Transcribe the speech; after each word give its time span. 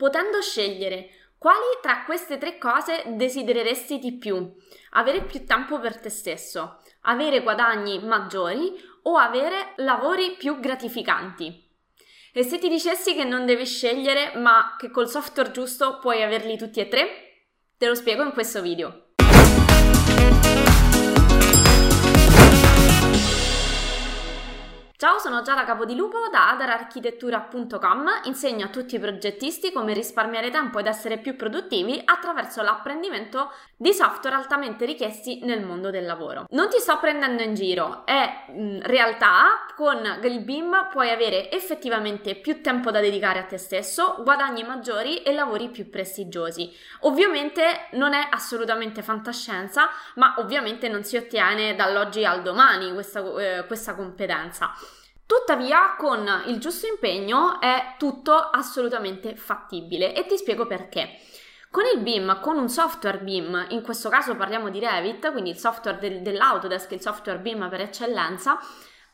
potendo 0.00 0.40
scegliere 0.40 1.10
quali 1.36 1.78
tra 1.82 2.04
queste 2.04 2.38
tre 2.38 2.56
cose 2.56 3.02
desidereresti 3.08 3.98
di 3.98 4.16
più? 4.16 4.50
Avere 4.92 5.24
più 5.24 5.44
tempo 5.44 5.78
per 5.78 6.00
te 6.00 6.08
stesso, 6.08 6.80
avere 7.02 7.42
guadagni 7.42 8.02
maggiori 8.02 8.72
o 9.02 9.16
avere 9.18 9.74
lavori 9.76 10.36
più 10.38 10.58
gratificanti? 10.58 11.68
E 12.32 12.42
se 12.42 12.56
ti 12.58 12.70
dicessi 12.70 13.14
che 13.14 13.24
non 13.24 13.44
devi 13.44 13.66
scegliere, 13.66 14.38
ma 14.38 14.76
che 14.78 14.90
col 14.90 15.08
software 15.08 15.50
giusto 15.50 15.98
puoi 15.98 16.22
averli 16.22 16.56
tutti 16.56 16.80
e 16.80 16.88
tre? 16.88 17.08
Te 17.76 17.86
lo 17.86 17.94
spiego 17.94 18.22
in 18.22 18.32
questo 18.32 18.62
video. 18.62 19.08
Ciao, 25.00 25.16
sono 25.18 25.40
Giada 25.40 25.64
Capodilupo 25.64 26.28
da 26.30 26.50
adararchitettura.com. 26.50 28.20
Insegno 28.24 28.66
a 28.66 28.68
tutti 28.68 28.96
i 28.96 28.98
progettisti 28.98 29.72
come 29.72 29.94
risparmiare 29.94 30.50
tempo 30.50 30.78
ed 30.78 30.84
essere 30.84 31.16
più 31.16 31.36
produttivi 31.36 32.02
attraverso 32.04 32.60
l'apprendimento 32.60 33.50
di 33.78 33.94
software 33.94 34.36
altamente 34.36 34.84
richiesti 34.84 35.40
nel 35.42 35.64
mondo 35.64 35.88
del 35.88 36.04
lavoro. 36.04 36.44
Non 36.50 36.68
ti 36.68 36.78
sto 36.80 36.98
prendendo 36.98 37.42
in 37.42 37.54
giro, 37.54 38.04
è 38.04 38.44
in 38.48 38.82
realtà 38.82 39.64
con 39.74 40.18
il 40.22 40.40
BIM 40.40 40.88
puoi 40.90 41.08
avere 41.08 41.50
effettivamente 41.50 42.34
più 42.34 42.60
tempo 42.60 42.90
da 42.90 43.00
dedicare 43.00 43.38
a 43.38 43.44
te 43.44 43.56
stesso, 43.56 44.16
guadagni 44.22 44.64
maggiori 44.64 45.22
e 45.22 45.32
lavori 45.32 45.70
più 45.70 45.88
prestigiosi. 45.88 46.70
Ovviamente 47.00 47.86
non 47.92 48.12
è 48.12 48.28
assolutamente 48.30 49.00
fantascienza, 49.00 49.88
ma 50.16 50.34
ovviamente 50.36 50.88
non 50.88 51.04
si 51.04 51.16
ottiene 51.16 51.74
dall'oggi 51.74 52.22
al 52.26 52.42
domani 52.42 52.92
questa, 52.92 53.20
eh, 53.38 53.64
questa 53.66 53.94
competenza. 53.94 54.74
Tuttavia, 55.30 55.94
con 55.96 56.28
il 56.46 56.58
giusto 56.58 56.88
impegno 56.88 57.60
è 57.60 57.94
tutto 57.98 58.34
assolutamente 58.34 59.36
fattibile 59.36 60.12
e 60.12 60.26
ti 60.26 60.36
spiego 60.36 60.66
perché. 60.66 61.20
Con 61.70 61.84
il 61.84 62.00
BIM, 62.00 62.40
con 62.40 62.58
un 62.58 62.68
software 62.68 63.20
BIM, 63.20 63.66
in 63.68 63.80
questo 63.80 64.08
caso 64.08 64.34
parliamo 64.34 64.70
di 64.70 64.80
Revit, 64.80 65.30
quindi 65.30 65.50
il 65.50 65.56
software 65.56 65.98
del, 66.00 66.22
dell'Autodesk, 66.22 66.90
il 66.90 67.00
software 67.00 67.38
BIM 67.38 67.68
per 67.68 67.80
eccellenza, 67.82 68.58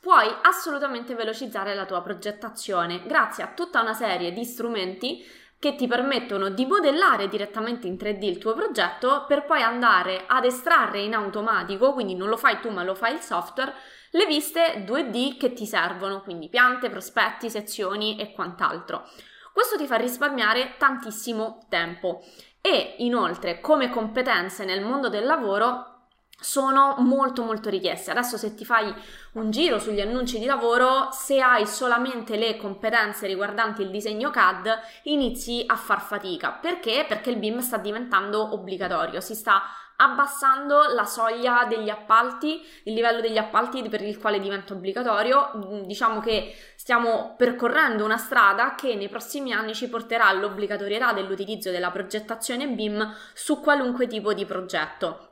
puoi 0.00 0.26
assolutamente 0.40 1.14
velocizzare 1.14 1.74
la 1.74 1.84
tua 1.84 2.00
progettazione 2.00 3.02
grazie 3.06 3.44
a 3.44 3.52
tutta 3.54 3.82
una 3.82 3.92
serie 3.92 4.32
di 4.32 4.44
strumenti 4.46 5.22
che 5.58 5.74
ti 5.74 5.86
permettono 5.86 6.48
di 6.48 6.64
modellare 6.64 7.28
direttamente 7.28 7.86
in 7.86 7.94
3D 7.94 8.24
il 8.24 8.38
tuo 8.38 8.54
progetto 8.54 9.24
per 9.28 9.44
poi 9.44 9.60
andare 9.62 10.24
ad 10.26 10.46
estrarre 10.46 11.00
in 11.00 11.14
automatico, 11.14 11.92
quindi 11.92 12.14
non 12.14 12.28
lo 12.28 12.38
fai 12.38 12.60
tu 12.60 12.70
ma 12.70 12.82
lo 12.82 12.94
fa 12.94 13.08
il 13.08 13.20
software, 13.20 13.74
le 14.16 14.24
viste 14.24 14.82
2D 14.86 15.36
che 15.36 15.52
ti 15.52 15.66
servono, 15.66 16.22
quindi 16.22 16.48
piante, 16.48 16.88
prospetti, 16.88 17.50
sezioni 17.50 18.18
e 18.18 18.32
quant'altro. 18.32 19.06
Questo 19.52 19.76
ti 19.76 19.86
fa 19.86 19.96
risparmiare 19.96 20.76
tantissimo 20.78 21.66
tempo 21.68 22.22
e 22.62 22.94
inoltre 22.98 23.60
come 23.60 23.90
competenze 23.90 24.64
nel 24.64 24.82
mondo 24.82 25.10
del 25.10 25.26
lavoro 25.26 25.92
sono 26.38 26.96
molto 26.98 27.42
molto 27.42 27.68
richieste. 27.68 28.10
Adesso 28.10 28.38
se 28.38 28.54
ti 28.54 28.64
fai 28.64 28.92
un 29.32 29.50
giro 29.50 29.78
sugli 29.78 30.00
annunci 30.00 30.38
di 30.38 30.46
lavoro, 30.46 31.10
se 31.12 31.40
hai 31.40 31.66
solamente 31.66 32.36
le 32.36 32.56
competenze 32.56 33.26
riguardanti 33.26 33.82
il 33.82 33.90
disegno 33.90 34.30
CAD, 34.30 34.78
inizi 35.04 35.62
a 35.66 35.76
far 35.76 36.00
fatica. 36.00 36.52
Perché? 36.52 37.04
Perché 37.06 37.30
il 37.30 37.38
BIM 37.38 37.60
sta 37.60 37.76
diventando 37.76 38.54
obbligatorio, 38.54 39.20
si 39.20 39.34
sta 39.34 39.62
abbassando 39.96 40.92
la 40.94 41.04
soglia 41.04 41.64
degli 41.68 41.88
appalti, 41.88 42.62
il 42.84 42.94
livello 42.94 43.20
degli 43.20 43.38
appalti 43.38 43.82
per 43.88 44.02
il 44.02 44.18
quale 44.18 44.40
diventa 44.40 44.74
obbligatorio. 44.74 45.52
Mm, 45.56 45.82
diciamo 45.82 46.20
che 46.20 46.54
stiamo 46.76 47.34
percorrendo 47.36 48.04
una 48.04 48.18
strada 48.18 48.74
che 48.74 48.94
nei 48.94 49.08
prossimi 49.08 49.52
anni 49.52 49.74
ci 49.74 49.88
porterà 49.88 50.26
all'obbligatorietà 50.26 51.12
dell'utilizzo 51.12 51.70
della 51.70 51.90
progettazione 51.90 52.68
BIM 52.68 53.14
su 53.32 53.60
qualunque 53.60 54.06
tipo 54.06 54.32
di 54.32 54.44
progetto. 54.44 55.30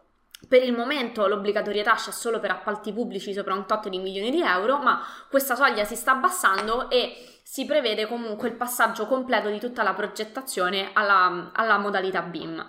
Per 0.48 0.62
il 0.62 0.72
momento 0.72 1.26
l'obbligatorietà 1.26 1.94
c'è 1.94 2.10
solo 2.10 2.38
per 2.38 2.50
appalti 2.50 2.92
pubblici 2.92 3.32
sopra 3.32 3.55
un 3.55 3.66
tot 3.66 3.89
di 3.89 3.98
milioni 3.98 4.30
di 4.30 4.42
euro, 4.42 4.78
ma 4.78 5.02
questa 5.30 5.55
soglia 5.55 5.84
si 5.84 5.96
sta 5.96 6.12
abbassando 6.12 6.90
e 6.90 7.40
si 7.42 7.64
prevede 7.64 8.06
comunque 8.06 8.48
il 8.48 8.55
passaggio 8.55 9.06
completo 9.06 9.48
di 9.48 9.58
tutta 9.58 9.83
la 9.83 9.94
progettazione 9.94 10.90
alla, 10.92 11.50
alla 11.55 11.78
modalità 11.78 12.22
BIM. 12.22 12.66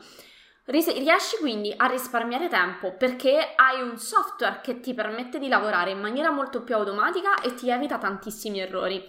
Riesci 0.68 1.38
quindi 1.40 1.72
a 1.76 1.86
risparmiare 1.86 2.48
tempo 2.48 2.94
perché 2.94 3.54
hai 3.56 3.82
un 3.82 3.98
software 3.98 4.62
che 4.64 4.80
ti 4.80 4.96
permette 4.96 5.38
di 5.38 5.48
lavorare 5.48 5.92
in 5.92 6.00
maniera 6.00 6.32
molto 6.32 6.64
più 6.64 6.74
automatica 6.76 7.40
e 7.42 7.54
ti 7.54 7.70
evita 7.70 8.00
tantissimi 8.00 8.60
errori. 8.60 9.00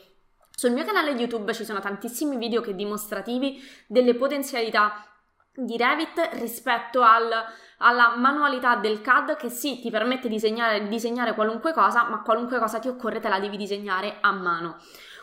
Sul 0.50 0.72
mio 0.72 0.84
canale 0.84 1.12
YouTube 1.12 1.55
ci 1.55 1.65
sono 1.65 1.81
tantissimi 1.81 2.37
video 2.37 2.61
che 2.61 2.75
dimostrativi 2.75 3.62
delle 3.87 4.15
potenzialità 4.15 5.16
di 5.56 5.77
Revit 5.77 6.31
rispetto 6.34 7.03
al, 7.03 7.31
alla 7.78 8.15
manualità 8.17 8.77
del 8.77 9.00
CAD 9.00 9.37
che 9.37 9.49
sì 9.49 9.81
ti 9.81 9.91
permette 9.91 10.28
di 10.28 10.34
disegnare, 10.34 10.87
disegnare 10.89 11.34
qualunque 11.34 11.72
cosa, 11.72 12.05
ma 12.09 12.22
qualunque 12.22 12.59
cosa 12.59 12.78
ti 12.78 12.89
occorre 12.89 13.21
te 13.21 13.28
la 13.28 13.41
devi 13.41 13.56
disegnare 13.56 14.19
a 14.21 14.33
mano. 14.33 14.77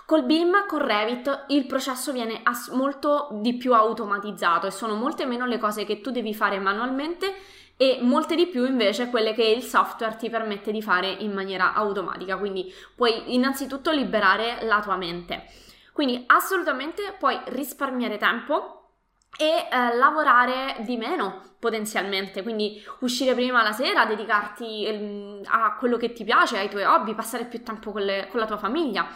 Col 0.06 0.26
BIM, 0.26 0.66
con 0.68 0.80
Revit, 0.80 1.46
il 1.48 1.66
processo 1.66 2.12
viene 2.12 2.42
ass- 2.44 2.72
molto 2.72 3.30
di 3.32 3.56
più 3.56 3.74
automatizzato 3.74 4.68
e 4.68 4.72
sono 4.72 4.96
molte 4.96 5.26
meno 5.26 5.46
le 5.46 5.58
cose 5.58 5.86
che 5.86 6.02
tu 6.02 6.12
devi 6.12 6.34
fare 6.34 6.60
manualmente 6.60 7.34
e 7.78 8.00
molte 8.02 8.36
di 8.36 8.48
più 8.48 8.66
invece 8.66 9.10
quelle 9.10 9.34
che 9.34 9.44
il 9.44 9.64
software 9.64 10.18
ti 10.18 10.30
permette 10.30 10.72
di 10.72 10.82
fare 10.82 11.08
in 11.08 11.32
maniera 11.32 11.74
automatica. 11.74 12.38
Quindi 12.38 12.72
puoi 12.96 13.34
innanzitutto 13.34 13.92
liberare 13.92 14.60
la 14.64 14.82
tua 14.82 14.98
mente. 14.98 15.46
Quindi 15.94 16.24
assolutamente 16.28 17.16
puoi 17.18 17.40
risparmiare 17.46 18.18
tempo 18.18 18.83
e 19.38 19.68
eh, 19.70 19.96
lavorare 19.96 20.76
di 20.80 20.98
meno 20.98 21.52
potenzialmente, 21.60 22.44
quindi 22.44 22.84
uscire 23.00 23.34
prima 23.34 23.64
la 23.64 23.72
sera, 23.72 24.06
dedicarti 24.06 24.86
eh, 24.86 25.42
a 25.46 25.76
quello 25.78 25.98
che 25.98 26.14
ti 26.14 26.24
piace, 26.24 26.58
ai 26.58 26.70
tuoi 26.70 26.84
hobby, 26.84 27.16
passare 27.16 27.46
più 27.46 27.64
tempo 27.64 27.92
con, 27.92 28.02
le, 28.02 28.28
con 28.30 28.40
la 28.40 28.46
tua 28.46 28.58
famiglia. 28.58 29.08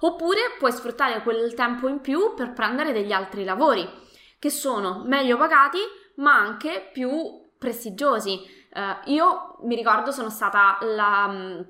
Oppure 0.00 0.56
puoi 0.58 0.72
sfruttare 0.72 1.22
quel 1.22 1.54
tempo 1.54 1.88
in 1.88 2.00
più 2.00 2.34
per 2.34 2.52
prendere 2.52 2.92
degli 2.92 3.12
altri 3.12 3.44
lavori 3.44 3.88
che 4.38 4.50
sono 4.50 5.04
meglio 5.06 5.36
pagati 5.36 5.78
ma 6.16 6.34
anche 6.34 6.90
più 6.92 7.50
prestigiosi. 7.56 8.40
Uh, 8.74 9.10
io 9.10 9.58
mi 9.62 9.76
ricordo 9.76 10.10
sono 10.10 10.30
stata 10.30 10.78
la 10.80 11.28
mm, 11.28 11.60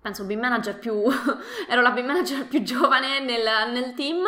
penso 0.00 0.24
BIM 0.24 0.38
manager 0.38 0.78
più 0.78 1.02
ero 1.68 1.82
la 1.82 1.90
BIM 1.90 2.06
manager 2.06 2.46
più 2.46 2.62
giovane 2.62 3.18
nel, 3.20 3.72
nel 3.72 3.94
team 3.94 4.24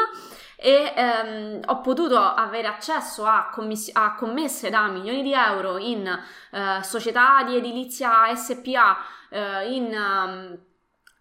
e 0.61 0.93
ehm, 0.93 1.61
ho 1.67 1.81
potuto 1.81 2.19
avere 2.19 2.67
accesso 2.67 3.25
a, 3.25 3.49
commiss- 3.49 3.95
a, 3.95 4.17
commesse 4.17 4.71
da 4.71 4.89
milioni 4.89 5.23
di 5.23 5.33
euro 5.33 5.79
in 5.79 6.05
eh, 6.05 6.83
società 6.83 7.45
di 7.45 7.55
edilizia 7.57 8.35
SPA, 8.35 8.97
eh, 9.31 9.73
in 9.73 9.95
um, 9.95 10.59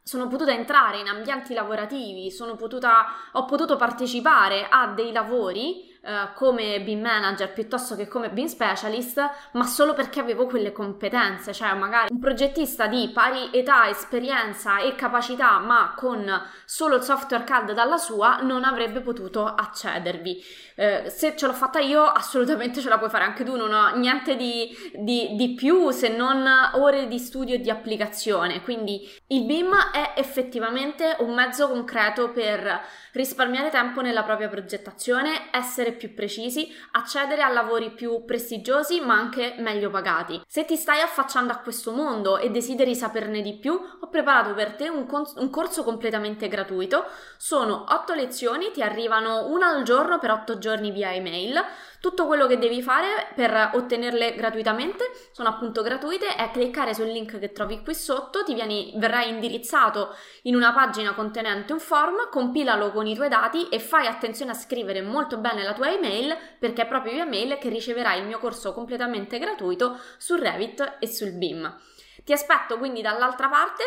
sono 0.01 0.27
potuta 0.27 0.51
entrare 0.51 0.99
in 0.99 1.07
ambienti 1.07 1.53
lavorativi, 1.53 2.33
potuta, 2.57 3.05
ho 3.33 3.45
potuto 3.45 3.75
partecipare 3.75 4.67
a 4.69 4.87
dei 4.87 5.11
lavori 5.11 5.95
eh, 6.07 6.33
come 6.35 6.79
BIM 6.81 7.01
manager 7.01 7.51
piuttosto 7.51 7.97
che 7.97 8.07
come 8.07 8.29
BIM 8.29 8.45
specialist, 8.45 9.21
ma 9.51 9.65
solo 9.65 9.93
perché 9.93 10.21
avevo 10.21 10.45
quelle 10.45 10.71
competenze, 10.71 11.51
cioè 11.51 11.73
magari 11.73 12.13
un 12.13 12.19
progettista 12.19 12.87
di 12.87 13.11
pari 13.13 13.49
età, 13.51 13.89
esperienza 13.89 14.79
e 14.79 14.95
capacità, 14.95 15.59
ma 15.59 15.93
con 15.97 16.25
solo 16.63 16.95
il 16.95 17.03
software 17.03 17.43
CAD 17.43 17.73
dalla 17.73 17.97
sua, 17.97 18.37
non 18.41 18.63
avrebbe 18.63 19.01
potuto 19.01 19.45
accedervi. 19.45 20.41
Eh, 20.75 21.09
se 21.09 21.35
ce 21.35 21.45
l'ho 21.45 21.53
fatta 21.53 21.79
io, 21.79 22.03
assolutamente 22.05 22.79
ce 22.79 22.87
la 22.87 22.97
puoi 22.97 23.09
fare 23.09 23.25
anche 23.25 23.43
tu, 23.43 23.57
non 23.57 23.73
ho 23.73 23.95
niente 23.95 24.37
di, 24.37 24.69
di, 24.93 25.35
di 25.35 25.55
più 25.55 25.89
se 25.91 26.07
non 26.07 26.47
ore 26.75 27.07
di 27.07 27.19
studio 27.19 27.55
e 27.55 27.59
di 27.59 27.69
applicazione. 27.69 28.61
Quindi 28.61 29.09
il 29.29 29.43
BIM 29.43 29.75
è 29.91 30.13
effettivamente 30.15 31.17
un 31.19 31.33
mezzo 31.33 31.67
concreto 31.67 32.29
per 32.29 32.81
risparmiare 33.11 33.69
tempo 33.69 33.99
nella 33.99 34.23
propria 34.23 34.47
progettazione, 34.47 35.49
essere 35.51 35.91
più 35.91 36.13
precisi, 36.13 36.73
accedere 36.91 37.41
a 37.41 37.49
lavori 37.49 37.91
più 37.91 38.23
prestigiosi 38.23 39.01
ma 39.01 39.15
anche 39.15 39.55
meglio 39.57 39.89
pagati. 39.89 40.41
Se 40.47 40.63
ti 40.63 40.77
stai 40.77 41.01
affacciando 41.01 41.51
a 41.51 41.57
questo 41.57 41.91
mondo 41.91 42.37
e 42.37 42.51
desideri 42.51 42.95
saperne 42.95 43.41
di 43.41 43.57
più, 43.57 43.73
ho 43.73 44.07
preparato 44.07 44.53
per 44.53 44.75
te 44.75 44.87
un, 44.87 45.05
con- 45.05 45.29
un 45.35 45.49
corso 45.49 45.83
completamente 45.83 46.47
gratuito. 46.47 47.03
Sono 47.35 47.83
8 47.89 48.13
lezioni, 48.13 48.71
ti 48.71 48.81
arrivano 48.81 49.47
una 49.47 49.67
al 49.67 49.83
giorno 49.83 50.19
per 50.19 50.31
8 50.31 50.57
giorni 50.57 50.91
via 50.91 51.13
email. 51.13 51.61
Tutto 51.99 52.27
quello 52.27 52.45
che 52.45 52.59
devi 52.59 52.81
fare 52.81 53.27
per 53.33 53.71
ottenerle 53.73 54.35
gratuitamente 54.35 55.09
sono 55.31 55.49
appunto 55.49 55.81
gratuite 55.81 56.35
è 56.35 56.51
cliccare 56.51 56.93
sul 56.93 57.07
link 57.07 57.39
che 57.39 57.51
trovi 57.51 57.81
qui 57.81 57.95
sotto, 57.95 58.43
ti 58.43 58.53
vieni, 58.53 58.93
verrai 58.97 59.29
indirizzato 59.29 60.15
in 60.43 60.55
una 60.55 60.73
pagina 60.73 61.15
contenente 61.15 61.73
un 61.73 61.79
form, 61.79 62.29
compilalo 62.29 62.91
con 62.91 63.07
i 63.07 63.15
tuoi 63.15 63.29
dati 63.29 63.67
e 63.69 63.79
fai 63.79 64.05
attenzione 64.05 64.51
a 64.51 64.55
scrivere 64.55 65.01
molto 65.01 65.37
bene 65.37 65.63
la 65.63 65.73
tua 65.73 65.91
email 65.91 66.37
perché 66.59 66.83
è 66.83 66.87
proprio 66.87 67.13
via 67.13 67.25
mail 67.25 67.57
che 67.57 67.69
riceverai 67.69 68.19
il 68.19 68.27
mio 68.27 68.37
corso 68.37 68.73
completamente 68.73 69.39
gratuito 69.39 69.99
su 70.17 70.35
Revit 70.35 70.97
e 70.99 71.07
sul 71.07 71.31
BIM. 71.31 71.75
Ti 72.23 72.31
aspetto 72.31 72.77
quindi 72.77 73.01
dall'altra 73.01 73.49
parte 73.49 73.83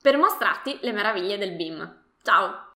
per 0.00 0.16
mostrarti 0.16 0.78
le 0.82 0.92
meraviglie 0.92 1.38
del 1.38 1.54
BIM. 1.54 2.00
Ciao! 2.22 2.70